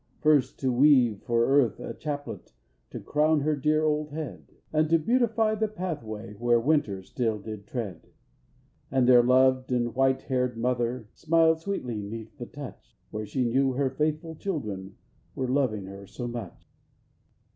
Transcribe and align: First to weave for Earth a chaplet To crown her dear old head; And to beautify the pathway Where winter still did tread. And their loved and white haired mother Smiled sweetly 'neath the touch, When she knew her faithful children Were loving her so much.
First 0.19 0.57
to 0.61 0.71
weave 0.71 1.21
for 1.21 1.45
Earth 1.45 1.79
a 1.79 1.93
chaplet 1.93 2.53
To 2.89 2.99
crown 2.99 3.41
her 3.41 3.55
dear 3.55 3.83
old 3.83 4.09
head; 4.09 4.51
And 4.73 4.89
to 4.89 4.97
beautify 4.97 5.53
the 5.53 5.67
pathway 5.67 6.33
Where 6.39 6.59
winter 6.59 7.03
still 7.03 7.37
did 7.37 7.67
tread. 7.67 8.07
And 8.89 9.07
their 9.07 9.21
loved 9.21 9.71
and 9.71 9.93
white 9.93 10.23
haired 10.23 10.57
mother 10.57 11.07
Smiled 11.13 11.59
sweetly 11.59 12.01
'neath 12.01 12.35
the 12.39 12.47
touch, 12.47 12.97
When 13.11 13.27
she 13.27 13.45
knew 13.47 13.73
her 13.73 13.91
faithful 13.91 14.33
children 14.33 14.95
Were 15.35 15.47
loving 15.47 15.85
her 15.85 16.07
so 16.07 16.27
much. 16.27 16.67